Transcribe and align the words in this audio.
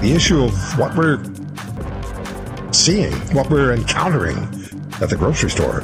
The 0.00 0.12
issue 0.14 0.44
of 0.44 0.78
what 0.78 0.96
we're 0.96 1.22
seeing, 2.72 3.12
what 3.34 3.50
we're 3.50 3.72
encountering 3.72 4.36
at 5.00 5.10
the 5.10 5.16
grocery 5.16 5.50
store. 5.50 5.80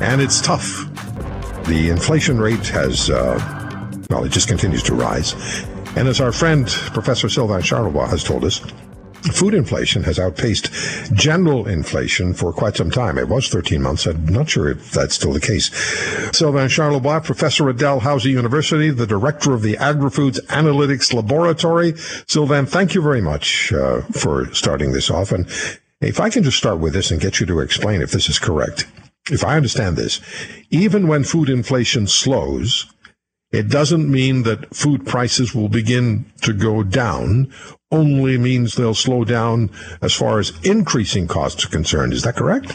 And 0.00 0.20
it's 0.20 0.40
tough. 0.40 0.88
The 1.66 1.90
inflation 1.90 2.38
rate 2.38 2.66
has, 2.68 3.08
uh, 3.10 3.38
well, 4.10 4.24
it 4.24 4.32
just 4.32 4.48
continues 4.48 4.82
to 4.84 4.94
rise. 4.94 5.34
And 5.96 6.08
as 6.08 6.20
our 6.20 6.32
friend 6.32 6.66
Professor 6.66 7.28
Sylvain 7.28 7.60
Charlebois 7.60 8.08
has 8.08 8.24
told 8.24 8.44
us, 8.44 8.60
Food 9.30 9.54
inflation 9.54 10.02
has 10.02 10.18
outpaced 10.18 10.72
general 11.12 11.68
inflation 11.68 12.34
for 12.34 12.52
quite 12.52 12.76
some 12.76 12.90
time. 12.90 13.18
It 13.18 13.28
was 13.28 13.48
13 13.48 13.80
months. 13.80 14.06
I'm 14.06 14.26
not 14.26 14.50
sure 14.50 14.68
if 14.68 14.90
that's 14.90 15.14
still 15.14 15.32
the 15.32 15.40
case. 15.40 15.70
Sylvain 16.36 16.68
Charlebois, 16.68 17.24
professor 17.24 17.70
at 17.70 17.76
Dalhousie 17.76 18.30
University, 18.30 18.90
the 18.90 19.06
director 19.06 19.52
of 19.52 19.62
the 19.62 19.74
AgriFoods 19.74 20.40
Analytics 20.46 21.14
Laboratory. 21.14 21.94
Sylvain, 22.26 22.66
thank 22.66 22.94
you 22.94 23.02
very 23.02 23.20
much 23.20 23.72
uh, 23.72 24.00
for 24.12 24.52
starting 24.52 24.92
this 24.92 25.08
off. 25.08 25.30
And 25.30 25.46
if 26.00 26.18
I 26.18 26.28
can 26.28 26.42
just 26.42 26.58
start 26.58 26.80
with 26.80 26.92
this 26.92 27.12
and 27.12 27.20
get 27.20 27.38
you 27.38 27.46
to 27.46 27.60
explain 27.60 28.02
if 28.02 28.10
this 28.10 28.28
is 28.28 28.40
correct. 28.40 28.86
If 29.30 29.44
I 29.44 29.56
understand 29.56 29.96
this, 29.96 30.20
even 30.70 31.06
when 31.06 31.22
food 31.22 31.48
inflation 31.48 32.08
slows, 32.08 32.92
it 33.52 33.68
doesn't 33.68 34.10
mean 34.10 34.42
that 34.42 34.74
food 34.74 35.06
prices 35.06 35.54
will 35.54 35.68
begin 35.68 36.24
to 36.40 36.52
go 36.52 36.82
down 36.82 37.52
only 37.92 38.38
means 38.38 38.74
they'll 38.74 38.94
slow 38.94 39.24
down 39.24 39.70
as 40.00 40.12
far 40.12 40.40
as 40.40 40.52
increasing 40.64 41.28
costs 41.28 41.64
are 41.64 41.68
concerned. 41.68 42.12
Is 42.12 42.22
that 42.22 42.36
correct? 42.36 42.72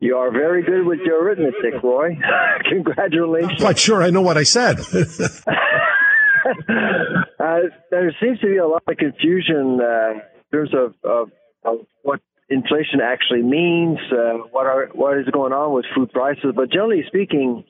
You 0.00 0.16
are 0.16 0.30
very 0.30 0.62
good 0.62 0.84
with 0.84 0.98
your 1.00 1.24
arithmetic, 1.24 1.82
Roy. 1.82 2.18
Congratulations. 2.68 3.58
Quite 3.58 3.78
sure 3.78 4.02
I 4.02 4.10
know 4.10 4.20
what 4.20 4.36
I 4.36 4.42
said. 4.42 4.78
uh, 7.40 7.60
there 7.90 8.14
seems 8.20 8.38
to 8.40 8.46
be 8.46 8.58
a 8.58 8.66
lot 8.66 8.82
of 8.86 8.96
confusion 8.98 9.80
uh, 9.80 10.10
in 10.12 10.20
terms 10.52 10.74
of, 10.74 10.94
of, 11.04 11.30
of, 11.64 11.86
what 12.02 12.20
inflation 12.50 13.00
actually 13.02 13.42
means, 13.42 13.98
uh, 14.12 14.34
what 14.50 14.66
are 14.66 14.88
what 14.92 15.16
is 15.16 15.26
going 15.32 15.54
on 15.54 15.72
with 15.72 15.86
food 15.94 16.12
prices. 16.12 16.52
But 16.54 16.70
generally 16.70 17.04
speaking, 17.06 17.64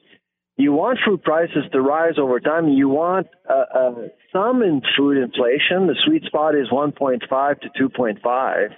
you 0.56 0.72
want 0.72 0.98
food 1.04 1.22
prices 1.22 1.64
to 1.72 1.80
rise 1.80 2.14
over 2.18 2.38
time. 2.38 2.68
You 2.68 2.88
want 2.88 3.26
uh, 3.48 3.78
uh, 3.78 3.94
some 4.32 4.62
in 4.62 4.82
food 4.96 5.16
inflation. 5.16 5.88
The 5.88 5.96
sweet 6.06 6.24
spot 6.24 6.54
is 6.54 6.68
1.5 6.70 7.60
to 7.60 7.88
2.5, 7.88 8.68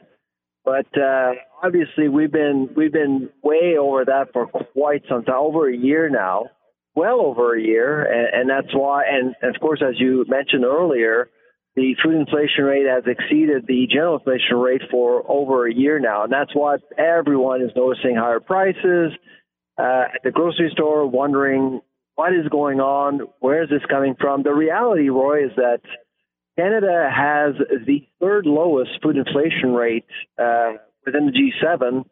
but 0.64 0.86
uh, 0.98 1.32
obviously 1.62 2.08
we've 2.08 2.32
been 2.32 2.70
we've 2.74 2.92
been 2.92 3.28
way 3.42 3.77
over 3.78 4.06
that 4.06 4.32
for 4.32 4.47
quite 4.47 5.02
some 5.08 5.24
time, 5.24 5.36
over 5.36 5.69
a 5.69 5.77
year 5.77 6.08
now, 6.08 6.47
well 6.94 7.20
over 7.20 7.54
a 7.54 7.60
year, 7.60 8.02
and, 8.02 8.41
and 8.41 8.50
that's 8.50 8.74
why. 8.74 9.04
And, 9.10 9.34
and 9.42 9.54
of 9.54 9.60
course, 9.60 9.82
as 9.86 10.00
you 10.00 10.25
mentioned 10.28 10.65
earlier, 10.65 11.28
the 11.75 11.94
food 12.03 12.15
inflation 12.15 12.65
rate 12.65 12.86
has 12.86 13.04
exceeded 13.06 13.66
the 13.66 13.86
general 13.92 14.16
inflation 14.16 14.56
rate 14.56 14.81
for 14.91 15.31
over 15.31 15.66
a 15.66 15.75
year 15.75 15.98
now, 15.98 16.25
and 16.25 16.32
that's 16.32 16.54
why 16.54 16.76
everyone 16.97 17.60
is 17.60 17.70
noticing 17.76 18.16
higher 18.16 18.41
prices 18.41 19.12
uh, 19.78 20.04
at 20.14 20.22
the 20.25 20.31
grocery 20.31 20.70
store 20.72 21.06
wondering 21.06 21.81
what 22.14 22.32
is 22.32 22.48
going 22.50 22.81
on, 22.81 23.20
where 23.41 23.62
is 23.62 23.69
this 23.69 23.82
coming 23.88 24.16
from. 24.19 24.42
The 24.42 24.53
reality, 24.53 25.09
Roy, 25.09 25.44
is 25.44 25.53
that 25.56 25.81
Canada 26.59 27.10
has 27.14 27.54
the 27.86 28.06
third 28.20 28.47
lowest 28.47 28.91
food 29.03 29.16
inflation 29.16 29.75
rate 29.75 30.06
uh, 30.38 30.72
within 31.04 31.26
the 31.26 31.32
G7, 31.32 32.04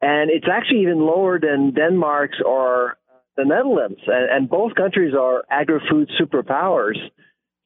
and 0.00 0.30
it's 0.30 0.46
actually 0.50 0.82
even 0.82 1.00
lower 1.00 1.38
than 1.38 1.74
Denmark's 1.74 2.38
or 2.44 2.96
the 3.36 3.44
Netherlands. 3.44 4.00
And, 4.06 4.30
and 4.30 4.48
both 4.48 4.74
countries 4.74 5.14
are 5.18 5.42
agri-food 5.50 6.10
superpowers. 6.20 6.96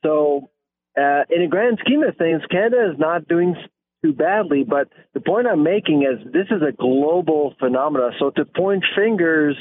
So, 0.05 0.51
uh, 0.99 1.23
in 1.31 1.43
a 1.43 1.49
grand 1.49 1.79
scheme 1.85 2.03
of 2.03 2.17
things, 2.17 2.43
Canada 2.51 2.91
is 2.93 2.99
not 2.99 3.29
doing 3.29 3.55
too 4.05 4.13
badly. 4.13 4.65
But 4.65 4.89
the 5.15 5.21
point 5.21 5.47
I'm 5.47 5.63
making 5.63 6.03
is 6.03 6.33
this 6.33 6.47
is 6.51 6.63
a 6.63 6.73
global 6.73 7.55
phenomenon. 7.59 8.13
So 8.19 8.31
to 8.31 8.45
point 8.45 8.85
fingers 8.97 9.57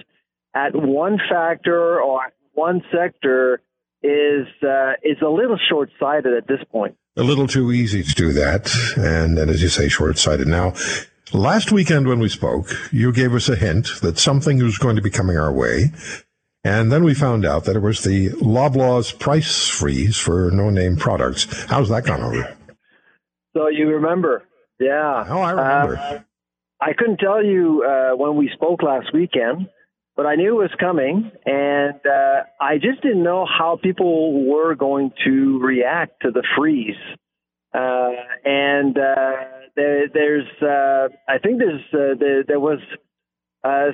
at 0.55 0.75
one 0.75 1.17
factor 1.29 1.99
or 1.99 2.31
one 2.53 2.81
sector 2.91 3.61
is 4.01 4.47
uh, 4.63 4.93
is 5.03 5.17
a 5.21 5.29
little 5.29 5.57
short 5.69 5.89
sighted 5.99 6.33
at 6.33 6.47
this 6.47 6.63
point. 6.71 6.95
A 7.17 7.23
little 7.23 7.47
too 7.47 7.71
easy 7.71 8.03
to 8.03 8.13
do 8.13 8.33
that, 8.33 8.69
and, 8.97 9.37
and 9.37 9.49
as 9.49 9.61
you 9.61 9.69
say, 9.69 9.87
short 9.87 10.17
sighted. 10.17 10.47
Now, 10.47 10.73
last 11.31 11.71
weekend 11.71 12.07
when 12.07 12.19
we 12.19 12.27
spoke, 12.27 12.69
you 12.91 13.13
gave 13.13 13.33
us 13.33 13.47
a 13.47 13.55
hint 13.55 13.87
that 14.01 14.17
something 14.17 14.61
was 14.61 14.77
going 14.77 14.97
to 14.97 15.01
be 15.01 15.09
coming 15.09 15.37
our 15.37 15.51
way. 15.51 15.91
And 16.65 16.91
then 16.91 17.03
we 17.03 17.13
found 17.13 17.45
out 17.45 17.65
that 17.65 17.75
it 17.75 17.81
was 17.81 18.03
the 18.03 18.29
Loblaws 18.29 19.17
price 19.17 19.69
freeze 19.69 20.17
for 20.17 20.49
no 20.51 20.71
name 20.71 20.97
products. 20.97 21.65
How's 21.65 21.89
that 21.89 22.05
gone 22.05 22.21
over? 22.21 22.57
So 23.55 23.69
you 23.69 23.87
remember? 23.87 24.43
Yeah. 24.79 25.23
Oh, 25.29 25.39
I 25.39 25.51
remember. 25.51 25.97
Uh, 25.97 26.19
I 26.81 26.93
couldn't 26.93 27.17
tell 27.17 27.43
you 27.43 27.85
uh, 27.87 28.17
when 28.17 28.35
we 28.35 28.51
spoke 28.53 28.83
last 28.83 29.13
weekend, 29.13 29.69
but 30.17 30.25
I 30.25 30.35
knew 30.35 30.59
it 30.59 30.63
was 30.63 30.75
coming, 30.77 31.31
and 31.45 31.95
uh, 32.05 32.43
I 32.59 32.75
just 32.75 33.01
didn't 33.01 33.23
know 33.23 33.45
how 33.45 33.79
people 33.81 34.45
were 34.49 34.75
going 34.75 35.11
to 35.23 35.59
react 35.59 36.21
to 36.23 36.31
the 36.31 36.43
freeze. 36.57 36.95
Uh, 37.73 38.11
and 38.43 38.97
uh, 38.97 39.31
there, 39.75 40.07
there's, 40.13 40.47
uh, 40.61 41.15
I 41.27 41.37
think 41.39 41.59
there's, 41.59 41.81
there, 42.19 42.43
there, 42.43 42.59
was 42.59 42.79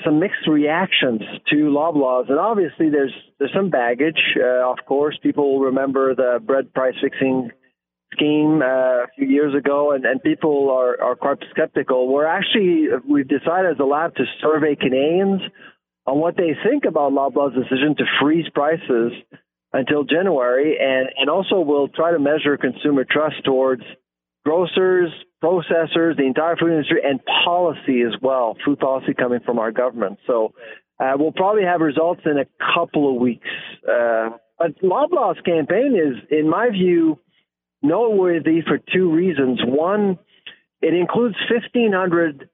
some 0.04 0.20
mixed 0.20 0.48
reactions 0.48 1.22
to 1.50 1.56
Loblaws, 1.56 2.30
and 2.30 2.40
obviously 2.40 2.90
there's 2.90 3.14
there's 3.40 3.54
some 3.56 3.70
baggage. 3.70 4.20
of 4.66 4.78
course, 4.86 5.18
people 5.22 5.60
remember 5.60 6.14
the 6.14 6.40
bread 6.44 6.74
price 6.74 6.96
fixing 7.02 7.52
scheme 8.12 8.62
uh, 8.62 9.04
a 9.04 9.08
few 9.16 9.28
years 9.28 9.56
ago, 9.56 9.92
and, 9.94 10.06
and 10.06 10.22
people 10.22 10.70
are, 10.70 11.02
are 11.02 11.16
quite 11.16 11.38
skeptical. 11.52 12.12
We're 12.12 12.26
actually 12.26 12.88
we've 13.10 13.28
decided 13.28 13.72
as 13.72 13.80
a 13.80 13.84
lab 13.84 14.16
to 14.16 14.24
survey 14.42 14.76
Canadians 14.76 15.42
on 16.06 16.20
what 16.20 16.36
they 16.36 16.56
think 16.64 16.86
about 16.86 17.14
Loblaw's 17.14 17.54
decision 17.54 17.96
to 17.98 18.06
freeze 18.22 18.48
prices 18.54 19.14
until 19.74 20.04
January, 20.04 20.78
and 20.80 21.10
and 21.18 21.30
also 21.30 21.60
we'll 21.60 21.88
try 21.88 22.12
to 22.12 22.20
measure 22.20 22.58
consumer 22.58 23.06
trust 23.10 23.44
towards 23.46 23.84
grocers, 24.46 25.12
processors, 25.44 26.18
the 26.18 26.26
entire 26.26 26.56
food 26.58 26.72
industry, 26.72 27.02
and 27.04 27.20
policy 27.46 28.02
as 28.02 28.20
well, 28.22 28.58
food 28.66 28.80
policy 28.80 29.14
coming 29.14 29.40
from 29.46 29.60
our 29.60 29.72
government. 29.72 30.20
So. 30.28 30.54
Uh, 31.00 31.14
we'll 31.18 31.32
probably 31.32 31.64
have 31.64 31.82
results 31.82 32.22
in 32.26 32.38
a 32.38 32.46
couple 32.76 33.10
of 33.12 33.20
weeks. 33.20 33.48
Uh, 33.92 34.30
but 34.60 34.80
Loblaw's 34.84 35.42
campaign 35.44 35.96
is, 35.98 36.24
in 36.30 36.48
my 36.48 36.70
view, 36.70 37.18
noteworthy 37.81 38.62
for 38.62 38.78
two 38.78 39.12
reasons. 39.12 39.59
One, 39.64 40.19
it 40.81 40.94
includes 40.94 41.36
1,500 41.50 42.50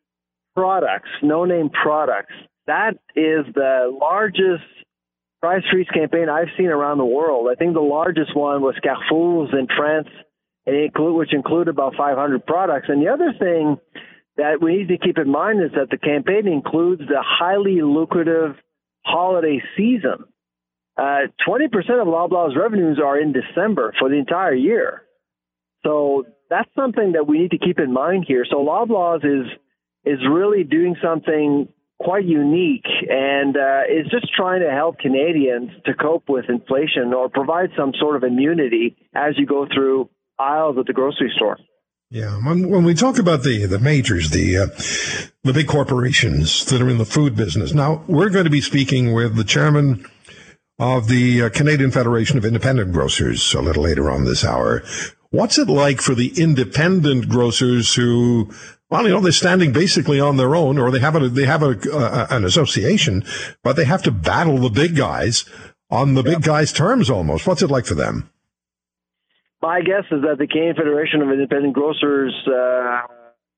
products, 0.55 1.09
no 1.21 1.45
name 1.45 1.69
products. 1.69 2.33
That 2.65 2.93
is 3.15 3.45
the 3.53 3.95
largest 3.99 4.63
price 5.41 5.63
freeze 5.71 5.87
campaign 5.93 6.29
I've 6.29 6.49
seen 6.57 6.67
around 6.67 6.97
the 6.97 7.05
world. 7.05 7.47
I 7.51 7.55
think 7.55 7.73
the 7.73 7.79
largest 7.79 8.35
one 8.35 8.61
was 8.61 8.75
Carrefour's 8.83 9.51
in 9.53 9.67
France, 9.77 10.09
which 10.65 11.33
included 11.33 11.69
about 11.69 11.95
500 11.95 12.45
products. 12.45 12.87
And 12.89 13.01
the 13.01 13.09
other 13.09 13.33
thing 13.37 13.77
that 14.35 14.61
we 14.61 14.77
need 14.77 14.87
to 14.89 14.97
keep 14.97 15.17
in 15.17 15.29
mind 15.29 15.63
is 15.63 15.71
that 15.75 15.89
the 15.89 15.97
campaign 15.97 16.47
includes 16.47 17.01
the 17.01 17.21
highly 17.23 17.81
lucrative 17.81 18.55
holiday 19.05 19.61
season. 19.77 20.25
Uh, 20.97 21.27
20% 21.47 21.67
of 22.01 22.07
Loblaw's 22.07 22.55
revenues 22.55 22.99
are 23.03 23.19
in 23.19 23.31
December 23.31 23.93
for 23.99 24.09
the 24.09 24.15
entire 24.15 24.55
year. 24.55 25.03
So 25.83 26.25
that's 26.49 26.69
something 26.75 27.13
that 27.13 27.27
we 27.27 27.39
need 27.39 27.51
to 27.51 27.57
keep 27.57 27.79
in 27.79 27.93
mind 27.93 28.25
here. 28.27 28.45
So 28.49 28.57
Loblaws 28.57 29.25
is 29.25 29.47
is 30.05 30.19
really 30.29 30.63
doing 30.63 30.95
something 31.03 31.67
quite 31.99 32.25
unique 32.25 32.85
and 33.09 33.57
uh, 33.57 33.81
is 33.89 34.09
just 34.11 34.27
trying 34.33 34.61
to 34.61 34.71
help 34.71 34.99
Canadians 34.99 35.71
to 35.85 35.93
cope 35.93 36.23
with 36.29 36.45
inflation 36.47 37.13
or 37.13 37.27
provide 37.27 37.69
some 37.77 37.91
sort 37.99 38.15
of 38.15 38.23
immunity 38.23 38.95
as 39.13 39.33
you 39.37 39.45
go 39.45 39.67
through 39.73 40.09
aisles 40.39 40.77
at 40.79 40.85
the 40.85 40.93
grocery 40.93 41.31
store. 41.35 41.57
Yeah, 42.09 42.37
when, 42.37 42.69
when 42.69 42.85
we 42.85 42.93
talk 42.93 43.19
about 43.19 43.43
the 43.43 43.65
the 43.65 43.79
majors, 43.79 44.29
the 44.29 44.57
uh, 44.57 44.67
the 45.43 45.51
big 45.51 45.67
corporations 45.67 46.63
that 46.65 46.81
are 46.81 46.89
in 46.89 46.99
the 46.99 47.05
food 47.05 47.35
business. 47.35 47.73
Now 47.73 48.03
we're 48.07 48.29
going 48.29 48.45
to 48.45 48.49
be 48.49 48.61
speaking 48.61 49.13
with 49.13 49.35
the 49.35 49.43
chairman 49.43 50.05
of 50.79 51.09
the 51.09 51.43
uh, 51.43 51.49
Canadian 51.49 51.91
Federation 51.91 52.37
of 52.37 52.45
Independent 52.45 52.93
Grocers 52.93 53.53
a 53.53 53.61
little 53.61 53.83
later 53.83 54.09
on 54.09 54.23
this 54.23 54.45
hour. 54.45 54.83
What's 55.29 55.57
it 55.57 55.67
like 55.67 56.01
for 56.01 56.15
the 56.15 56.33
independent 56.37 57.29
grocers 57.29 57.95
who, 57.95 58.51
well, 58.89 59.03
you 59.03 59.09
know, 59.09 59.19
they're 59.19 59.31
standing 59.31 59.73
basically 59.73 60.19
on 60.19 60.37
their 60.37 60.55
own, 60.55 60.77
or 60.77 60.89
they 60.91 60.99
have 60.99 61.15
a 61.15 61.27
they 61.27 61.45
have 61.45 61.63
a, 61.63 61.77
uh, 61.91 62.27
an 62.29 62.45
association, 62.45 63.25
but 63.63 63.75
they 63.75 63.85
have 63.85 64.03
to 64.03 64.11
battle 64.11 64.57
the 64.57 64.69
big 64.69 64.95
guys 64.95 65.45
on 65.89 66.13
the 66.13 66.23
big 66.23 66.41
guys' 66.41 66.71
terms 66.71 67.09
almost. 67.09 67.45
What's 67.45 67.61
it 67.61 67.71
like 67.71 67.85
for 67.85 67.95
them? 67.95 68.29
My 69.61 69.81
guess 69.81 70.03
is 70.11 70.21
that 70.21 70.37
the 70.37 70.47
Canadian 70.47 70.75
Federation 70.75 71.21
of 71.21 71.29
Independent 71.31 71.73
Grocers 71.73 72.33
uh, 72.47 73.01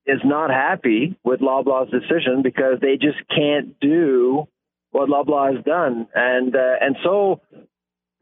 is 0.05 0.19
not 0.23 0.49
happy 0.49 1.17
with 1.23 1.41
Loblaw's 1.41 1.91
decision 1.91 2.41
because 2.41 2.79
they 2.81 2.95
just 2.95 3.19
can't 3.29 3.79
do 3.79 4.47
what 4.91 5.09
Loblaw 5.09 5.55
has 5.55 5.63
done, 5.65 6.07
and 6.15 6.55
uh, 6.55 6.75
and 6.81 6.95
so 7.03 7.41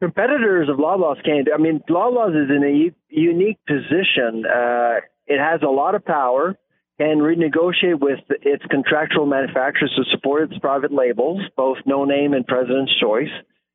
competitors 0.02 0.68
of 0.68 0.76
Loblaw's 0.76 1.18
can't. 1.24 1.48
I 1.54 1.58
mean, 1.58 1.80
Loblaw's 1.88 2.34
is 2.34 2.50
in 2.54 2.62
a 2.62 2.72
unique 3.08 3.58
position. 3.66 4.44
Uh, 4.46 5.00
it 5.26 5.38
has 5.38 5.60
a 5.62 5.70
lot 5.70 5.94
of 5.94 6.04
power, 6.04 6.56
can 6.98 7.18
renegotiate 7.18 8.00
with 8.00 8.20
its 8.42 8.64
contractual 8.70 9.26
manufacturers 9.26 9.92
to 9.96 10.04
support 10.10 10.50
its 10.50 10.58
private 10.58 10.92
labels, 10.92 11.40
both 11.56 11.78
No 11.86 12.04
Name 12.04 12.32
and 12.32 12.46
President's 12.46 12.98
Choice. 13.00 13.30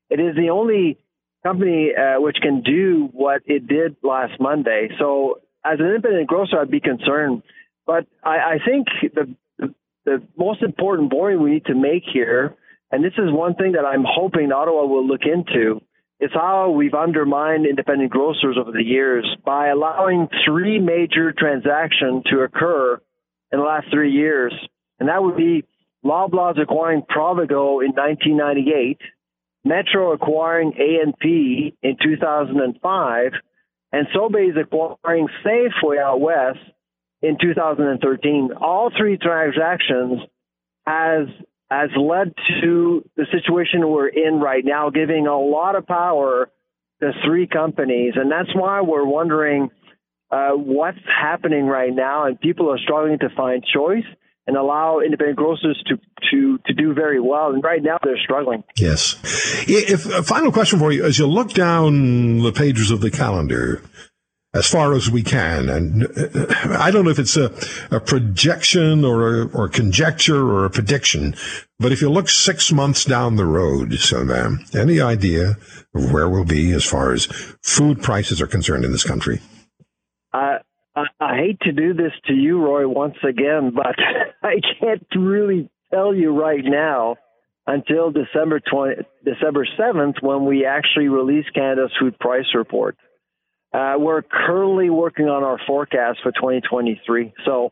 It 0.10 0.20
is 0.20 0.36
the 0.36 0.50
only 0.50 0.98
company 1.44 1.92
uh, 1.96 2.20
which 2.20 2.38
can 2.42 2.62
do 2.62 3.10
what 3.14 3.42
it 3.46 3.68
did 3.68 3.96
last 4.04 4.40
Monday. 4.40 4.90
So, 5.00 5.42
as 5.66 5.80
an 5.80 5.86
independent 5.86 6.28
grocer, 6.28 6.60
I'd 6.60 6.70
be 6.70 6.82
concerned. 6.82 7.44
But 7.86 8.06
I, 8.24 8.38
I 8.38 8.58
think 8.66 8.88
the, 9.14 9.36
the 9.58 9.76
the 10.06 10.22
most 10.38 10.62
important 10.62 11.12
point 11.12 11.40
we 11.40 11.52
need 11.52 11.66
to 11.66 11.76
make 11.76 12.04
here, 12.12 12.56
and 12.92 13.04
this 13.04 13.14
is 13.18 13.32
one 13.32 13.56
thing 13.56 13.74
that 13.74 13.86
I'm 13.86 14.06
hoping 14.06 14.52
Ottawa 14.52 14.86
will 14.86 15.08
look 15.08 15.22
into, 15.24 15.82
is 16.24 16.32
how 16.34 16.70
we've 16.70 16.94
undermined 16.94 17.66
independent 17.66 18.12
grocers 18.12 18.58
over 18.60 18.72
the 18.72 18.84
years 18.84 19.26
by 19.46 19.68
allowing 19.68 20.28
three 20.46 20.80
major 20.80 21.32
transactions 21.32 22.24
to 22.32 22.40
occur 22.40 23.00
in 23.52 23.60
the 23.60 23.66
last 23.66 23.88
three 23.92 24.12
years, 24.12 24.54
and 25.00 25.10
that 25.10 25.22
would 25.22 25.38
be 25.38 25.64
Loblaws 26.06 26.62
acquiring 26.62 27.02
Provigo 27.02 27.84
in 27.84 27.92
1998 27.92 29.00
Metro 29.66 30.12
acquiring 30.12 30.74
A&P 30.78 31.76
in 31.82 31.98
2005, 32.04 33.32
and 33.94 34.08
Sobeys 34.14 34.60
acquiring 34.60 35.28
Safeway 35.46 36.00
out 36.00 36.20
west 36.20 36.60
in 37.22 37.38
2013. 37.42 38.50
All 38.60 38.92
three 38.96 39.18
transactions 39.18 40.20
has 40.86 41.28
has 41.82 41.90
led 41.98 42.34
to 42.62 43.04
the 43.16 43.26
situation 43.32 43.88
we're 43.88 44.08
in 44.08 44.40
right 44.40 44.64
now, 44.64 44.90
giving 44.90 45.28
a 45.28 45.40
lot 45.40 45.76
of 45.76 45.88
power 45.88 46.50
to 47.02 47.12
three 47.26 47.48
companies, 47.48 48.14
and 48.16 48.32
that's 48.32 48.54
why 48.56 48.82
we're 48.82 49.06
wondering 49.06 49.70
uh, 50.32 50.52
what's 50.52 51.00
happening 51.06 51.66
right 51.66 51.94
now, 51.94 52.26
and 52.26 52.40
people 52.40 52.72
are 52.72 52.78
struggling 52.78 53.20
to 53.20 53.30
find 53.36 53.64
choice 53.64 54.06
and 54.46 54.58
allow 54.58 55.00
independent 55.00 55.38
grocers 55.38 55.82
to 55.88 55.98
to 56.32 56.60
to 56.66 56.74
do 56.74 56.94
very 56.94 57.20
well. 57.20 57.52
And 57.52 57.64
right 57.64 57.82
now 57.82 57.98
they're 58.04 58.18
struggling. 58.24 58.64
Yes. 58.78 59.16
If 59.68 60.06
a 60.06 60.24
final 60.24 60.52
question 60.52 60.80
for 60.80 60.92
you, 60.92 61.06
as 61.06 61.18
you 61.18 61.28
look 61.28 61.54
down 61.54 62.40
the 62.40 62.52
pages 62.52 62.92
of 62.92 63.02
the 63.02 63.12
calendar. 63.12 63.82
As 64.56 64.70
far 64.70 64.94
as 64.94 65.10
we 65.10 65.24
can, 65.24 65.68
and 65.68 66.04
uh, 66.06 66.78
I 66.78 66.92
don't 66.92 67.06
know 67.06 67.10
if 67.10 67.18
it's 67.18 67.36
a, 67.36 67.52
a 67.90 68.00
projection 68.00 69.04
or 69.04 69.42
a, 69.42 69.48
or 69.48 69.68
conjecture 69.68 70.48
or 70.48 70.66
a 70.66 70.70
prediction, 70.70 71.36
but 71.80 71.92
if 71.92 72.02
you 72.02 72.10
look 72.12 72.30
six 72.30 72.72
months 72.72 73.04
down 73.04 73.36
the 73.36 73.46
road, 73.46 73.94
so 73.96 74.22
um, 74.22 74.64
any 74.76 75.02
idea 75.02 75.58
of 75.96 76.14
where 76.14 76.30
we'll 76.30 76.46
be 76.46 76.72
as 76.72 76.86
far 76.86 77.14
as 77.14 77.26
food 77.64 78.04
prices 78.04 78.42
are 78.42 78.48
concerned 78.48 78.86
in 78.86 78.92
this 78.92 79.04
country? 79.04 79.42
I, 80.32 80.60
I 80.96 81.36
hate 81.36 81.60
to 81.62 81.72
do 81.72 81.96
this 81.96 82.14
to 82.28 82.34
you, 82.34 82.64
Roy, 82.64 82.88
once 82.88 83.18
again, 83.28 83.72
but 83.76 83.96
I 84.44 84.62
can't 84.80 85.08
really 85.16 85.70
tell 85.92 86.14
you 86.14 86.32
right 86.40 86.64
now 86.64 87.16
until 87.66 88.12
December 88.12 88.60
20, 88.60 88.96
December 89.24 89.68
7th 89.80 90.22
when 90.22 90.46
we 90.46 90.66
actually 90.66 91.08
release 91.08 91.46
Canada's 91.56 91.92
food 92.00 92.20
price 92.20 92.46
report. 92.54 92.98
Uh, 93.74 93.96
we're 93.98 94.22
currently 94.22 94.90
working 94.90 95.28
on 95.28 95.44
our 95.44 95.60
forecast 95.66 96.20
for 96.22 96.32
2023. 96.32 97.34
So 97.44 97.72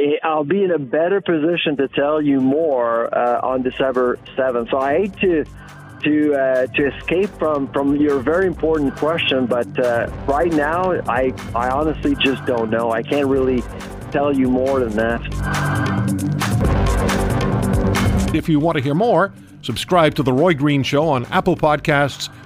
eh, 0.00 0.12
I'll 0.22 0.44
be 0.44 0.64
in 0.64 0.70
a 0.70 0.78
better 0.78 1.20
position 1.20 1.76
to 1.76 1.88
tell 1.88 2.22
you 2.22 2.40
more 2.40 3.14
uh, 3.14 3.40
on 3.42 3.62
December 3.62 4.18
7th. 4.36 4.70
So 4.70 4.78
I 4.78 4.98
hate 4.98 5.16
to 5.18 5.44
to 6.02 6.34
uh, 6.34 6.66
to 6.66 6.96
escape 6.96 7.30
from 7.38 7.70
from 7.72 7.96
your 7.96 8.20
very 8.20 8.46
important 8.46 8.96
question. 8.96 9.46
But 9.46 9.78
uh, 9.78 10.10
right 10.26 10.52
now, 10.52 10.92
I 11.08 11.32
I 11.54 11.70
honestly 11.70 12.14
just 12.16 12.44
don't 12.46 12.70
know. 12.70 12.90
I 12.90 13.02
can't 13.02 13.26
really 13.26 13.62
tell 14.10 14.34
you 14.34 14.48
more 14.48 14.80
than 14.80 14.96
that. 14.96 15.20
If 18.34 18.48
you 18.48 18.60
want 18.60 18.76
to 18.78 18.82
hear 18.82 18.94
more, 18.94 19.32
subscribe 19.62 20.14
to 20.16 20.22
the 20.22 20.32
Roy 20.32 20.54
Green 20.54 20.82
Show 20.82 21.08
on 21.08 21.24
Apple 21.26 21.56
Podcasts, 21.56 22.28